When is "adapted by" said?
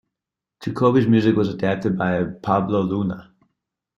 1.49-2.23